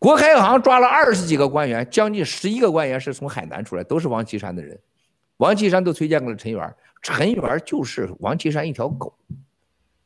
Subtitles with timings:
[0.00, 4.80] 国开行抓了二十几个官员，将近十一个官员是从海南出来，都是王岐山的人。
[5.36, 9.14] 王岐山都推荐给了陈元，陈元就是王岐山一条狗。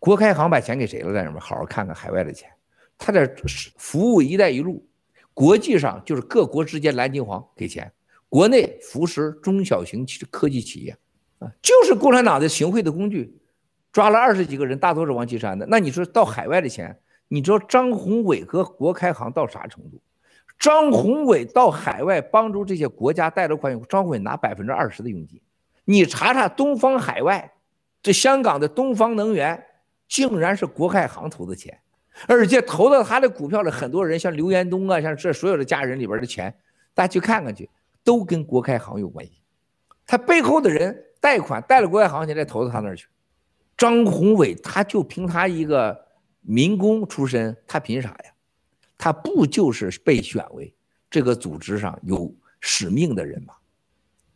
[0.00, 1.14] 国开行把钱给谁了？
[1.14, 1.38] 在什么？
[1.38, 2.50] 好好看看海外的钱，
[2.98, 3.32] 他在
[3.76, 4.84] 服务“一带一路”，
[5.32, 7.90] 国际上就是各国之间蓝金黄给钱，
[8.28, 10.96] 国内扶持中小型科技企业，
[11.38, 13.40] 啊，就是共产党的行贿的工具。
[13.92, 15.64] 抓了二十几个人，大多是王岐山的。
[15.70, 16.98] 那你说到海外的钱，
[17.28, 20.00] 你知道张宏伟和国开行到啥程度？
[20.58, 25.40] 张宏伟到海外帮助这些国家贷了款以后，张宏伟拿百分之二十的佣金。
[25.84, 27.52] 你查查东方海外，
[28.02, 29.64] 这香港的东方能源。
[30.06, 31.76] 竟然是国开行投的钱，
[32.28, 36.54] 而且投到他的股票的很多人，像刘延东啊，像这所有的家人里边的钱，
[36.92, 37.68] 大家去看看去，
[38.04, 39.40] 都跟国开行有关系。
[40.06, 43.08] 他背后的人贷款贷了国开行钱，再投到他那儿去。
[43.78, 46.03] 张宏伟他就凭他一个
[46.46, 48.32] 民工出身，他凭啥呀？
[48.96, 50.72] 他不就是被选为
[51.10, 53.54] 这个组织上有使命的人吗？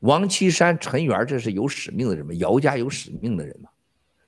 [0.00, 2.32] 王岐山、陈元这是有使命的人吗？
[2.34, 3.68] 姚家有使命的人吗？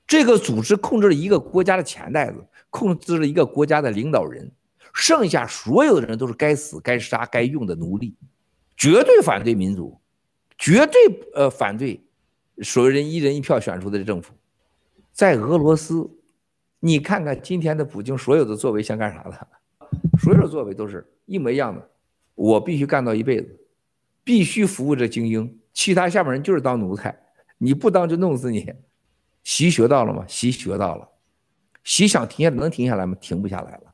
[0.05, 4.51] 这个组织控制了一个国家的钱袋子，控制了一个国家的领导人，
[4.93, 8.15] 剩下所有的人都是该死、该杀、该用的奴隶，
[8.75, 9.99] 绝对反对民主，
[10.57, 10.99] 绝对
[11.35, 12.03] 呃反对
[12.63, 14.33] 所有人一人一票选出的政府。
[15.11, 16.09] 在俄罗斯，
[16.79, 19.47] 你看看今天的普京所有的作为像干啥的？
[20.19, 21.89] 所有的作为都是一模一样的。
[22.35, 23.59] 我必须干到一辈子，
[24.23, 27.17] 必须服务着精英，其他下面人就是当奴才，
[27.57, 28.73] 你不当就弄死你。
[29.43, 30.23] 习学到了吗？
[30.27, 31.09] 习学到了，
[31.83, 33.15] 习想停下能停下来吗？
[33.19, 33.93] 停不下来了。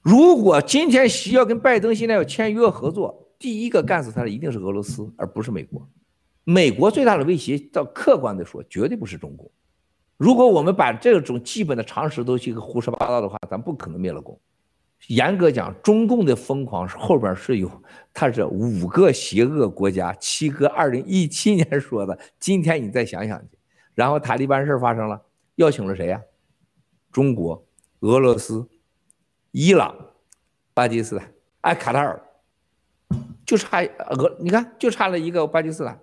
[0.00, 5.88] 如果今天习要跟拜登现在要签约合作，第一个干死他的一定是俄罗斯，而不是美国。
[6.44, 9.50] 美国最大的威胁，照客观的说，绝对不是中国。
[10.18, 14.38] 如果我们把这种基本的常识都去胡说八道的话，咱不可能灭了共。
[15.06, 17.70] 严格讲，中共的疯狂后边是有，
[18.12, 23.56] 它是五个邪恶国家，七哥二零一七年说的，今天你再想想去。
[23.94, 25.22] 然后塔利班事发生了，
[25.54, 26.20] 邀请了谁呀？
[27.12, 27.64] 中国、
[28.00, 28.68] 俄罗斯、
[29.52, 29.94] 伊朗、
[30.74, 32.20] 巴基斯坦，哎，卡塔尔，
[33.46, 35.96] 就差俄，你看就差了一个巴基斯坦。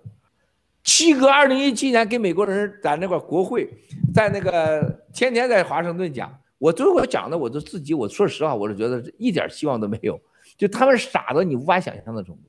[0.86, 3.68] 七哥二零一七年给美国人在那个国会，
[4.14, 10.18] 在那个天天在华盛顿讲，我最后讲的我都自己，我说实话，我是觉得一点希望都没有，
[10.56, 12.42] 就他们傻到你无法想象的程度。